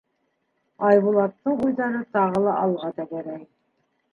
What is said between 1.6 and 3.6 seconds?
уйҙары тағы ла алға тәгәрәй.